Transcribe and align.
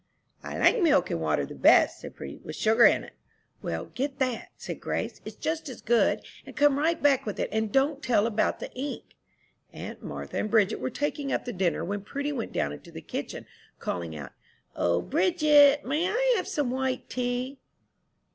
"I 0.41 0.57
like 0.57 0.81
milk 0.81 1.11
and 1.11 1.21
water 1.21 1.45
the 1.45 1.53
best," 1.53 1.99
said 1.99 2.15
Prudy, 2.15 2.37
"with 2.43 2.55
sugar 2.55 2.85
in." 2.85 3.11
"Well, 3.61 3.85
get 3.93 4.17
that," 4.17 4.49
said 4.57 4.79
Grace, 4.81 5.21
"it's 5.25 5.35
just 5.35 5.69
as 5.69 5.79
good; 5.79 6.21
and 6.43 6.55
come 6.55 6.79
right 6.79 6.99
back 6.99 7.23
with 7.23 7.39
it, 7.39 7.49
and 7.51 7.71
don't 7.71 8.01
tell 8.01 8.25
about 8.25 8.59
the 8.59 8.73
ink." 8.73 9.03
Aunt 9.71 10.01
Martha 10.01 10.39
and 10.39 10.49
Bridget 10.49 10.79
were 10.79 10.89
taking 10.89 11.31
up 11.31 11.45
the 11.45 11.53
dinner 11.53 11.85
when 11.85 12.01
Prudy 12.01 12.31
went 12.31 12.51
down 12.51 12.73
into 12.73 12.91
the 12.91 12.99
kitchen, 13.01 13.45
calling 13.77 14.15
out, 14.15 14.31
"O, 14.75 15.03
Bridget, 15.03 15.85
may 15.85 16.09
I 16.09 16.33
have 16.35 16.47
some 16.47 16.71
white 16.71 17.07
tea?" 17.07 17.59